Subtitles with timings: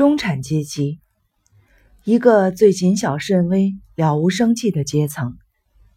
[0.00, 0.98] 中产阶级，
[2.04, 5.36] 一个最谨小慎微、了无生气的阶层。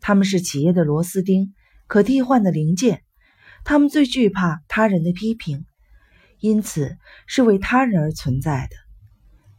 [0.00, 1.52] 他们是企业的螺丝钉，
[1.88, 3.02] 可替换的零件。
[3.64, 5.64] 他们最惧怕他人的批评，
[6.38, 8.76] 因此是为他人而存在的。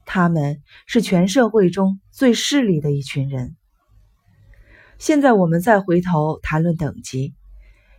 [0.06, 3.58] 他们是全社会中最势利的一群人。
[5.00, 7.36] 现在我们再回头谈论等级，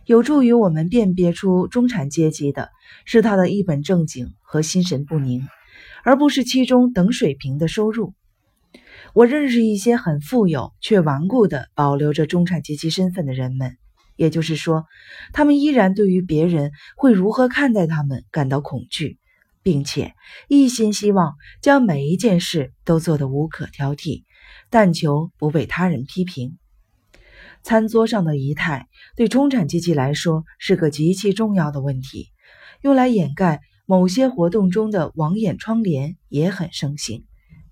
[0.07, 2.71] 有助于我们辨别出中产阶级的
[3.05, 5.47] 是他的一本正经和心神不宁。
[6.03, 8.13] 而不是其中等水平的收入。
[9.13, 13.77] 我认识一些很富有却顽固的保留着中产阶级身份的人们，
[14.15, 14.85] 也就是说，
[15.33, 19.17] 他们依然对于别人会如何看待他们感到恐惧，
[19.63, 20.13] 并且
[20.47, 24.23] 一心希望将每一件事都做得无可挑剔，
[24.69, 26.57] 但求不被他人批评。
[27.63, 32.29] 餐桌上的仪态对中产阶级来说是个极其重要的问题，
[32.81, 33.61] 用来掩盖。
[33.91, 37.25] 某些活动中的网眼窗帘也很盛行，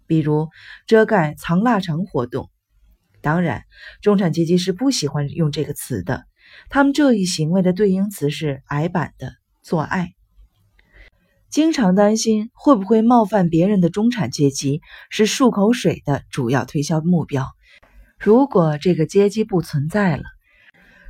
[0.05, 0.49] 比如
[0.85, 2.49] 遮盖藏腊肠活动。
[3.21, 3.63] 当然，
[4.01, 6.25] 中产阶级是不喜欢用这个词的，
[6.67, 10.11] 他们这一行为的对应词是矮板的做爱。
[11.49, 17.47] 经常担心会不会冒犯别人的中产阶级是漱口水的主要推销目标。
[18.19, 20.23] 如果这个阶级不存在了，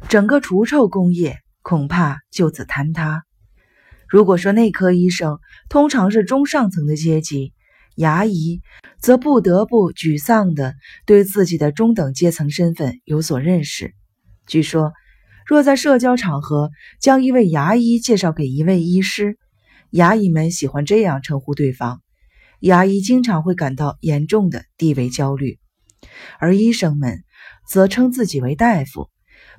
[0.07, 3.23] 整个除臭工业恐怕就此坍塌。
[4.09, 7.53] 如果说内科医生通常是中上层的阶级，
[7.95, 8.59] 牙医
[8.99, 10.73] 则不得不沮丧地
[11.05, 13.93] 对自己的中等阶层身份有所认识。
[14.47, 14.93] 据说，
[15.45, 19.37] 若在社交场合将一位牙医介绍给一位医师，
[19.91, 22.01] 牙医们喜欢这样称呼对方，
[22.61, 25.59] 牙医经常会感到严重的地位焦虑，
[26.39, 27.23] 而医生们
[27.67, 29.11] 则称自己为大夫，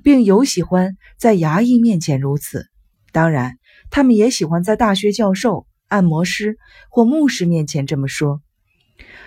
[0.02, 2.66] 并尤喜欢在牙医面前如此。
[3.12, 3.59] 当然。
[3.90, 6.56] 他们也喜欢在大学教授、按摩师
[6.90, 8.40] 或牧师面前这么说。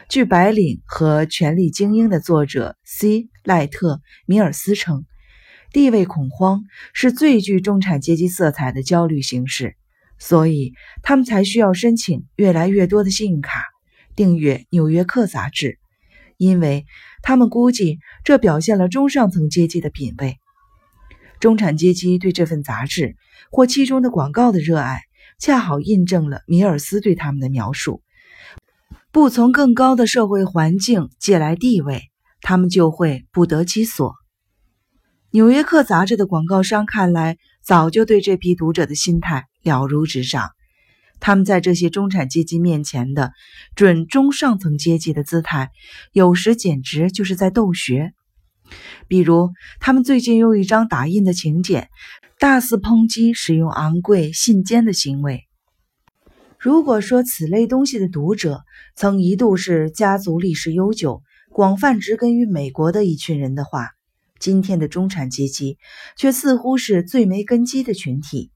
[0.09, 3.29] 据《白领和权力精英》的作者 C.
[3.43, 5.05] 赖特·米尔斯称，
[5.71, 9.75] 地位恐慌是最具中产阶级色彩的焦虑形式，
[10.19, 13.63] 所以他们才需要申请越来越多的信用卡，
[14.15, 15.79] 订阅《纽约客》杂志，
[16.37, 16.85] 因为
[17.21, 20.37] 他们估计这表现了中上层阶级的品味。
[21.43, 23.17] 中产阶级对这份杂志
[23.51, 25.01] 或其中的广告的热爱，
[25.37, 28.01] 恰好印证了米尔斯对他们的描述：
[29.11, 32.03] 不从更高的社会环境借来地位，
[32.39, 34.11] 他们就会不得其所。
[35.31, 40.51] 《纽约客》杂志的广告商看来早就对这批读者的心态了如指掌，
[41.19, 43.33] 他们在这些中产阶级面前的
[43.75, 45.71] 准中上层阶级的姿态，
[46.13, 48.13] 有时简直就是在斗学。
[49.07, 51.89] 比如，他们最近用一张打印的请柬，
[52.39, 55.43] 大肆抨击使用昂贵信笺的行为。
[56.59, 58.63] 如果说此类东西的读者
[58.95, 63.89] 曾一度是家族历史悠久、广泛植根于美国的一群人的话，
[64.39, 65.77] 今天的中产阶级
[66.15, 68.49] 却似乎是最没根基的群体。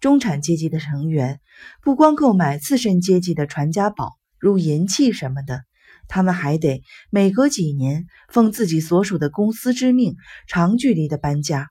[0.00, 1.40] 中产阶级的成员
[1.82, 5.64] 不光购买自身阶级的传家宝，如银器什么的。
[6.08, 11.68] 他们还得每隔几年奉自己所属的公司之命，长距离的搬家。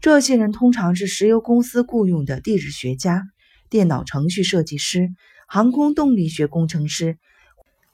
[0.00, 3.24] 这些人通常是石油公司雇佣的地质学家、
[3.68, 5.10] 电脑程序设计师、
[5.46, 7.18] 航空动力学工程师，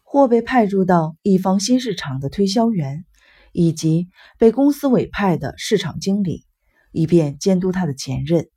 [0.05, 3.05] 或被派驻到一方新市场的推销员，
[3.53, 4.09] 以及
[4.39, 6.45] 被公司委派的市场经理，
[6.93, 8.49] 以便监督他的前任。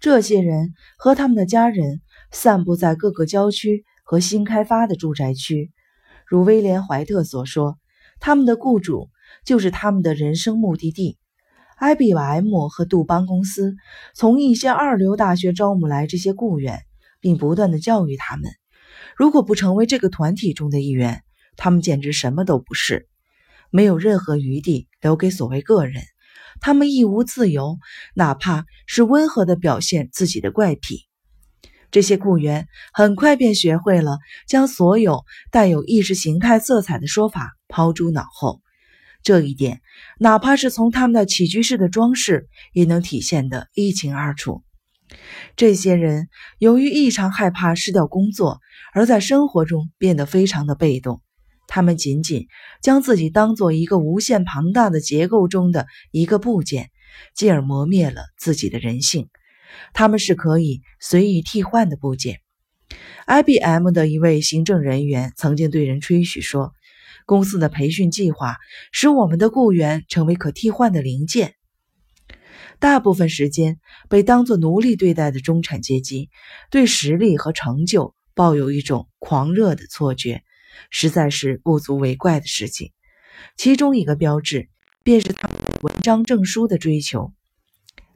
[0.00, 2.00] 这些人和他们的家人
[2.32, 5.70] 散布在各个郊区和新开发的住宅区。
[6.26, 7.78] 如威廉·怀特所说，
[8.20, 9.10] 他们的雇主
[9.44, 11.18] 就是他们的人生目的地。
[11.78, 13.74] IBM 和杜邦公司
[14.14, 16.82] 从一些二流大学招募来这些雇员，
[17.20, 18.50] 并不断地教育他们：
[19.16, 21.22] 如果不成为这个团体中的一员，
[21.56, 23.08] 他们简直什么都不是，
[23.70, 26.02] 没有任何余地留给所谓个人。
[26.60, 27.78] 他们亦无自由，
[28.14, 31.08] 哪怕是温和地表现自己的怪癖。
[31.94, 34.18] 这些雇员很快便学会了
[34.48, 38.60] 将所有带有意识形态色彩的说法抛诸脑后，
[39.22, 39.80] 这一点
[40.18, 44.64] 哪怕是从他们的起居室的装饰也能体现得一清二楚。
[45.54, 46.26] 这些人
[46.58, 48.58] 由于异常害怕失掉工作，
[48.92, 51.22] 而在生活中变得非常的被动。
[51.68, 52.48] 他们仅仅
[52.82, 56.90] 将自己当做一个无限庞大的结构中的一个部件，
[57.36, 59.28] 进而磨灭了自己的人性。
[59.92, 62.40] 他们是可以随意替换的部件。
[63.26, 66.72] IBM 的一位行政人员曾经对人吹嘘说
[67.26, 68.58] ：“公司的培训计划
[68.92, 71.54] 使我们的雇员成为可替换的零件。”
[72.78, 73.78] 大部分时间
[74.10, 76.28] 被当作奴隶对待的中产阶级，
[76.70, 80.42] 对实力和成就抱有一种狂热的错觉，
[80.90, 82.92] 实在是不足为怪的事情。
[83.56, 84.68] 其中一个标志
[85.02, 87.32] 便是他们对文章证书的追求，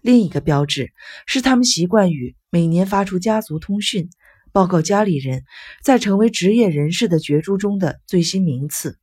[0.08, 0.94] 另一个标志
[1.26, 4.08] 是他们习惯于每年发出家族通讯，
[4.52, 5.44] 报告家里人
[5.84, 8.98] 在成为职业人士的角逐中的最新名次。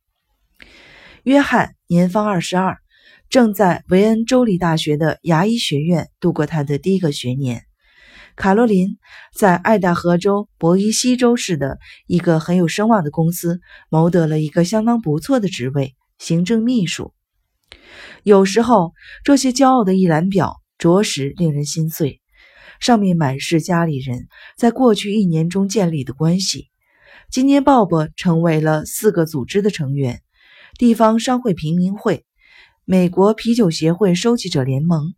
[1.22, 2.78] 约翰年方二十二，
[3.30, 7.62] 正在维恩州立大学的牙医学院度过他的第一个学年。
[8.34, 8.98] 卡罗琳
[9.32, 13.60] 在爱达荷州博伊西州市的一个很有声望的公司
[13.90, 17.14] 谋得了一个相当不错的职位——行政秘书。
[18.24, 18.92] 有时候，
[19.22, 22.20] 这些骄傲的一览表着实令人心碎，
[22.80, 26.68] 上面满是家里人在过去一年中建立的关系。
[27.30, 30.22] 今年，鲍勃成为了四个组织的成员：
[30.78, 32.24] 地方商会平民会、
[32.84, 35.14] 美国啤酒协会收集者联盟。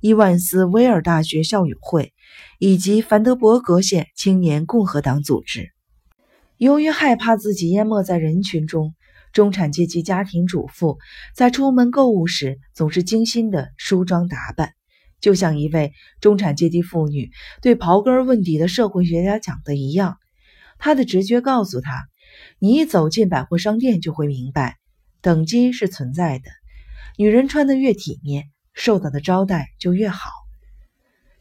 [0.00, 2.12] 伊万斯威尔大学校友会
[2.58, 5.70] 以及凡德伯格县青年共和党组织。
[6.58, 8.94] 由于害怕自己淹没在人群中，
[9.36, 10.96] 中产阶级家庭主妇
[11.34, 14.72] 在出门购物时总是精心的梳妆打扮，
[15.20, 15.92] 就像一位
[16.22, 17.30] 中产阶级妇女
[17.60, 20.16] 对刨根问底的社会学家讲的一样。
[20.78, 22.06] 她的直觉告诉她：
[22.58, 24.78] 你一走进百货商店就会明白，
[25.20, 26.48] 等级是存在的。
[27.18, 28.44] 女人穿得越体面。
[28.72, 30.30] 受到的招待就越好。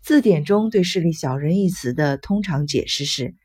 [0.01, 3.35] 字典中对“势利小人”一词的通常解释是，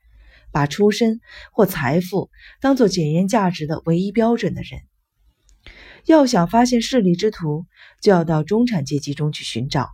[0.53, 1.21] 把出身
[1.53, 2.31] 或财富
[2.61, 4.81] 当做检验价值的唯一标准的人。
[6.07, 7.67] 要想发现势利之徒，
[8.03, 9.89] 就要到中产阶级中去寻找。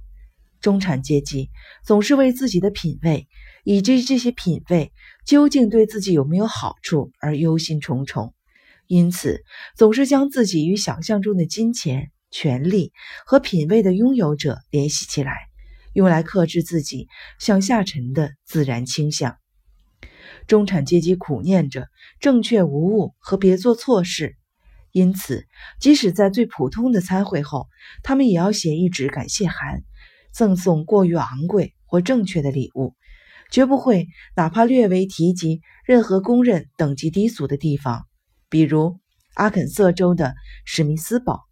[0.61, 1.51] 中产阶级
[1.85, 3.29] 总是为自己的品味
[3.65, 4.93] 以及这些品味
[5.25, 8.33] 究竟对自己有没有好处而忧心忡忡，
[8.87, 9.43] 因此
[9.77, 12.11] 总是将自己与想象中的金钱。
[12.29, 12.93] 权力
[13.25, 15.33] 和品味的拥有者联系起来，
[15.95, 17.07] 用来克制自己
[17.39, 19.39] 向下沉的自然倾向。
[20.47, 21.89] 中产阶级苦念着
[22.21, 24.37] 正确无误和别做错事，
[24.93, 25.47] 因此，
[25.81, 27.69] 即使在最普通的参会后，
[28.03, 29.83] 他们也要写一纸感谢函，
[30.33, 32.95] 赠送过于昂贵或正确的礼物，
[33.51, 38.07] 绝不会哪怕略微提及任何公认等级低俗的地方，
[38.49, 38.99] 比如
[39.35, 40.35] 阿肯色州的
[40.65, 41.46] 史密斯堡。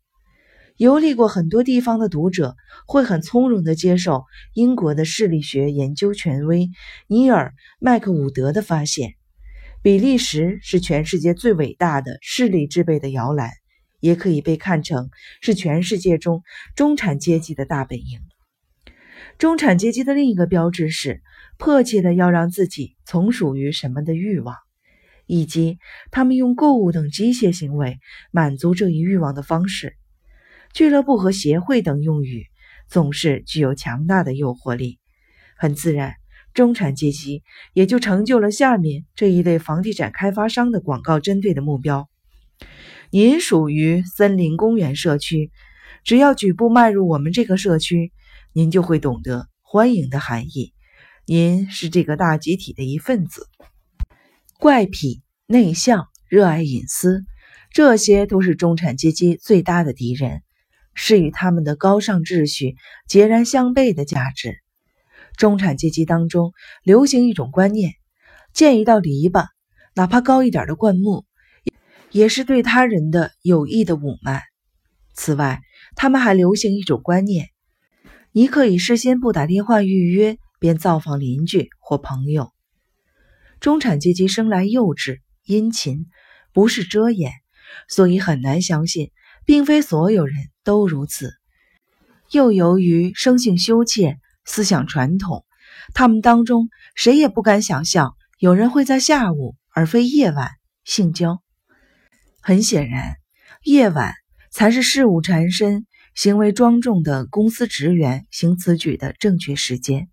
[0.76, 4.24] 游历过很多地方的读者会很从容地接受
[4.54, 6.68] 英国的视力学研究权威
[7.06, 9.14] 尼尔·麦克伍德的发现：
[9.82, 13.50] 比利时是全世界最伟大的视力制备的摇篮，
[14.00, 15.10] 也可以被看成
[15.40, 16.42] 是全世界中
[16.74, 18.18] 中产阶级的大本营。
[19.38, 21.22] 中产阶级的另一个标志是
[21.56, 24.56] 迫切的要让自己从属于什么的欲望，
[25.26, 25.78] 以及
[26.10, 28.00] 他们用购物等机械行为
[28.32, 29.94] 满足这一欲望的方式。
[30.74, 32.48] 俱乐部和协会等用语
[32.88, 34.98] 总是具有强大的诱惑力，
[35.56, 36.16] 很自然，
[36.52, 37.44] 中产阶级
[37.74, 42.10] 也就成就了下面这一类房地产开发商的广告针对的目标。
[43.10, 45.52] 您属于森林公园社区，
[46.02, 48.12] 只要举步迈入我们这个社区，
[48.52, 50.72] 您就会懂得欢迎的含义。
[51.24, 53.46] 您是这个大集体的一份子。
[54.58, 57.24] 怪癖、内向、热爱隐私，
[57.70, 60.42] 这些都是中产阶级最大的敌人。
[60.94, 62.76] 是与他们的高尚秩序
[63.06, 64.56] 截然相悖的价值。
[65.36, 66.52] 中产阶级当中
[66.82, 67.94] 流行一种观念：
[68.52, 69.46] 建一道篱笆，
[69.94, 71.24] 哪怕高一点的灌木，
[72.10, 74.42] 也是对他人的有益的侮慢。
[75.12, 75.60] 此外，
[75.96, 77.48] 他们还流行一种观念：
[78.32, 82.52] 你可以事先不打电话预约，便造访邻居或朋友。
[83.60, 86.06] 中产阶级生来幼稚、殷勤，
[86.52, 87.32] 不是遮掩，
[87.88, 89.10] 所以很难相信。
[89.46, 91.34] 并非所有人都如此，
[92.30, 95.44] 又由于生性羞怯、思想传统，
[95.92, 100.50] 他们当中谁也不敢想象有人会在下午而非夜晚
[100.84, 101.42] 性交。
[102.40, 103.16] 很显然，
[103.62, 104.14] 夜晚
[104.50, 110.08] 才是事务缠身、行为庄重的公司职员行此举的正确时间。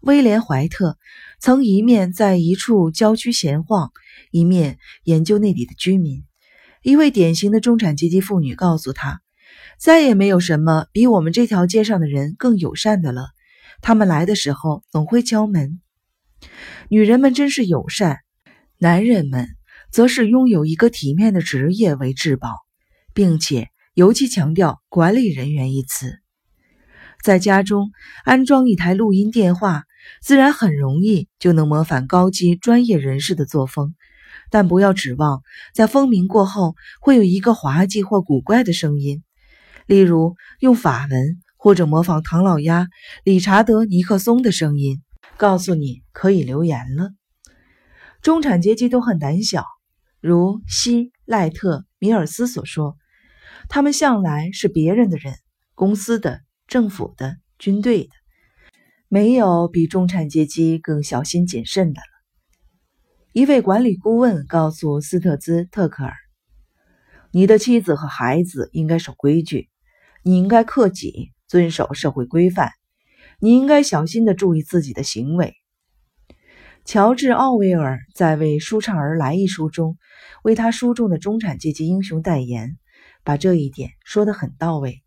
[0.00, 0.98] 威廉·怀特
[1.40, 3.90] 曾一面在一处郊区闲晃，
[4.30, 6.24] 一面研究那里的居民。
[6.82, 9.22] 一位典型的中产阶级妇女告诉他
[9.78, 13.28] ：“再也没有什么比我们这条街上的人更友善的了。
[13.80, 15.80] 他们来的时候总会敲门。
[16.88, 18.18] 女人们真是友善，
[18.78, 19.48] 男人们
[19.90, 22.50] 则是拥有一个体面的职业为至宝，
[23.12, 26.18] 并且尤其强调‘管理人员’一词。
[27.22, 27.90] 在家中
[28.24, 29.84] 安装一台录音电话，
[30.22, 33.94] 自然很容易就能模仿高级专业人士的作风。”
[34.50, 35.42] 但不要指望
[35.74, 39.23] 在风鸣过后会有一个滑稽或古怪的声音，
[39.86, 42.88] 例如用法文或者模仿唐老鸭
[43.22, 45.02] 理查德·尼克松的声音，
[45.36, 47.10] 告诉你可以留言了。
[48.22, 49.64] 中产阶级都很胆小，
[50.20, 52.96] 如希赖特米尔斯所说，
[53.68, 55.34] 他们向来是别人的人，
[55.74, 58.10] 公司的、政府的、军队的，
[59.08, 62.06] 没有比中产阶级更小心谨慎的了。
[63.32, 66.14] 一位管理顾问告诉斯特兹特克尔
[67.32, 69.68] ：“你的妻子和孩子应该守规矩，
[70.26, 72.70] 你应该克己，遵守社会规范，
[73.40, 75.54] 你应该小心地注意自己的行为。”
[76.86, 79.98] 乔治·奥威尔在《为舒畅而来》一书中，
[80.42, 82.78] 为他书中的中产阶级英雄代言，
[83.22, 85.02] 把这一点说得很到位。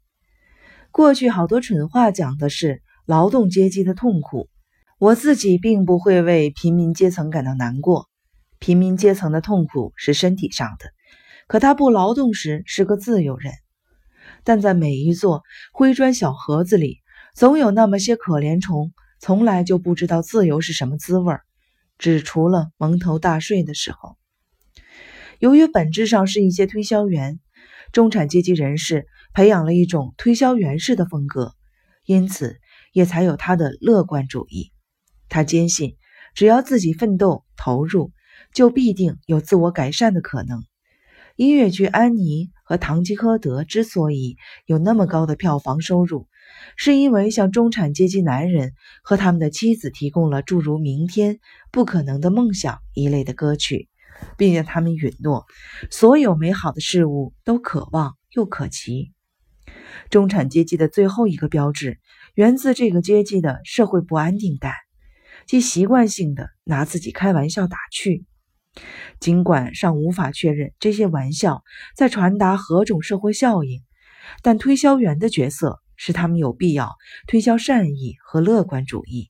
[0.91, 4.50] 过去好多蠢话讲的是劳动阶级的痛苦，
[5.00, 8.07] 我自己并不会为平民阶层感到难过。
[8.59, 10.91] 平民阶层的痛苦是身体上的，
[11.47, 13.53] 可他不劳动时是个自由人。
[14.48, 17.00] 但在每一座灰砖小盒子里，
[17.36, 21.42] 总有那么些可怜虫，从来就不知道自由是什么滋味儿。
[21.98, 24.16] 只除了蒙头大睡的时候。
[25.39, 27.42] 由于本质上是一些推销员，
[27.92, 31.54] 中产阶级人士培养了一种推销员式的风格，
[32.06, 32.56] 因此
[32.94, 34.72] 也才有他的乐观主义。
[35.27, 35.98] 他坚信，
[36.34, 38.13] 只要自己奋斗投入，
[38.54, 40.63] 就必定有自我改善的可能。
[41.36, 46.27] 音乐剧《安妮》和《堂吉诃德》之所以有那么高的票房收入，
[46.75, 51.39] 是因为向中产阶级男人和他们的妻子提供了诸如“明天
[51.71, 53.88] 不可能的梦想”一类的歌曲，
[54.36, 55.45] 并且他们允诺
[55.89, 59.13] 所有美好的事物都可望又可及。
[60.09, 62.01] 中产阶级的最后一个标志
[62.36, 64.74] 源自这个阶级的社会不安定感，
[65.45, 68.25] 即习惯性的拿自己开玩笑打趣。
[69.19, 71.63] 尽管尚无法确认这些玩笑
[71.96, 73.81] 在传达何种社会效应，
[74.41, 76.96] 但推销员的角色使他们有必要
[77.27, 79.29] 推销善意和乐观主义。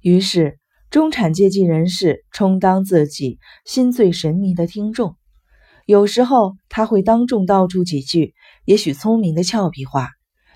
[0.00, 0.58] 于是，
[0.90, 5.16] 中产阶级人士充当自己心醉神迷的听众。
[5.86, 8.34] 有时候，他会当众道出几句
[8.64, 10.10] 也许聪明的俏皮话，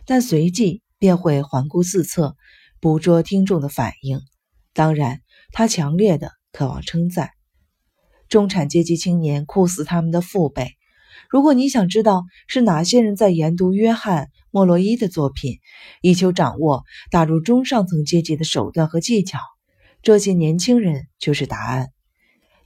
[0.07, 2.37] 但随即便会环顾四侧，
[2.81, 4.21] 捕捉听众的反应。
[4.75, 7.31] 当然，他强烈的渴望称赞。
[8.33, 10.71] 中产阶级青年酷似他们的父辈。
[11.29, 15.59] 如果你想知道是哪些人在研读约翰·莫洛伊的作品，
[16.01, 19.39] 以求掌握打入中上层阶级的手段和技巧，
[20.03, 21.89] 这些年轻人就是答案。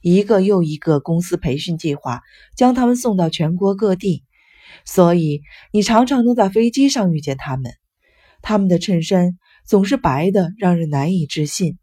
[0.01, 2.21] 一个又一个公司培训计划
[2.55, 4.23] 将他们送到全国各地，
[4.85, 5.41] 所以
[5.73, 7.73] 你常常能在飞机上遇见他们。
[8.41, 11.73] 他们的衬衫总是白的，让人难以置信；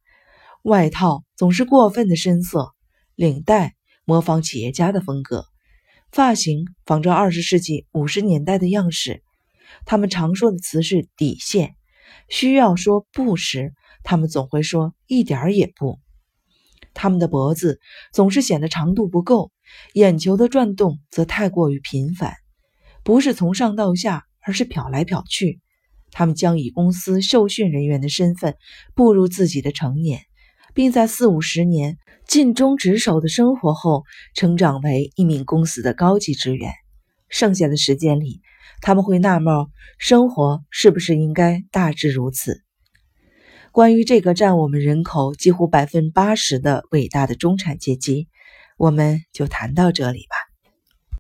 [0.62, 2.74] 外套总是过分的深色。
[3.16, 5.47] 领带模仿企业家的风格，
[6.11, 9.23] 发型仿照二十世纪五十年代的样式。
[9.87, 11.76] 他们常说的词是底线，
[12.28, 16.00] 需要说不时，他们总会说一点儿也不。
[16.92, 17.80] 他们的脖子
[18.12, 19.52] 总是显得长度不够，
[19.92, 22.35] 眼球的转动则太过于频繁，
[23.02, 25.61] 不是从上到下，而是瞟来瞟去。
[26.11, 28.56] 他们将以公司受训人员的身份
[28.94, 30.21] 步入自己的成年。
[30.75, 34.04] 并在四五十年尽忠职守的生活后，
[34.35, 36.73] 成长为一名公司的高级职员。
[37.28, 38.40] 剩下的时间里，
[38.81, 39.66] 他们会纳闷：
[39.99, 42.62] 生活是不是应该大致如此？
[43.73, 48.28] 关于这个占我们人口几乎百分之八十的伟大的中产阶级，
[48.78, 50.53] 我们就谈到这里吧。